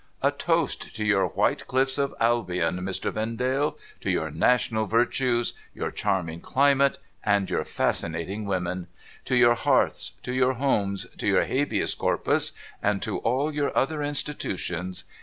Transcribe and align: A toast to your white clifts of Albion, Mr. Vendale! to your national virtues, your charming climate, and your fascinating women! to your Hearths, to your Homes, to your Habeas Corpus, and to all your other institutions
A 0.23 0.31
toast 0.31 0.95
to 0.95 1.05
your 1.05 1.27
white 1.27 1.67
clifts 1.67 1.99
of 1.99 2.15
Albion, 2.19 2.79
Mr. 2.79 3.13
Vendale! 3.13 3.77
to 3.99 4.09
your 4.09 4.31
national 4.31 4.87
virtues, 4.87 5.53
your 5.75 5.91
charming 5.91 6.39
climate, 6.41 6.97
and 7.23 7.47
your 7.51 7.63
fascinating 7.63 8.45
women! 8.45 8.87
to 9.25 9.35
your 9.35 9.53
Hearths, 9.53 10.13
to 10.23 10.33
your 10.33 10.53
Homes, 10.53 11.05
to 11.19 11.27
your 11.27 11.45
Habeas 11.45 11.93
Corpus, 11.93 12.51
and 12.81 12.99
to 13.03 13.19
all 13.19 13.53
your 13.53 13.77
other 13.77 14.01
institutions 14.01 15.03